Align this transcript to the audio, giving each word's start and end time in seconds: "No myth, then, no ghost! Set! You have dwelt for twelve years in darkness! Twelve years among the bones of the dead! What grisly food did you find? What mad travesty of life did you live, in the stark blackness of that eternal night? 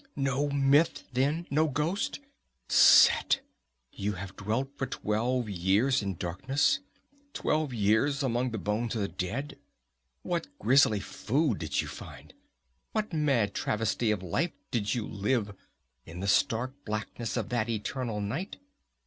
"No 0.15 0.49
myth, 0.49 1.03
then, 1.13 1.45
no 1.51 1.67
ghost! 1.67 2.19
Set! 2.67 3.41
You 3.91 4.13
have 4.13 4.35
dwelt 4.35 4.71
for 4.75 4.87
twelve 4.87 5.47
years 5.47 6.01
in 6.01 6.15
darkness! 6.15 6.79
Twelve 7.33 7.71
years 7.71 8.23
among 8.23 8.49
the 8.49 8.57
bones 8.57 8.95
of 8.95 9.01
the 9.01 9.07
dead! 9.07 9.59
What 10.23 10.47
grisly 10.57 11.01
food 11.01 11.59
did 11.59 11.81
you 11.81 11.87
find? 11.87 12.33
What 12.93 13.13
mad 13.13 13.53
travesty 13.53 14.09
of 14.09 14.23
life 14.23 14.53
did 14.71 14.95
you 14.95 15.05
live, 15.05 15.53
in 16.03 16.19
the 16.19 16.27
stark 16.27 16.73
blackness 16.83 17.37
of 17.37 17.49
that 17.49 17.69
eternal 17.69 18.19
night? 18.21 18.57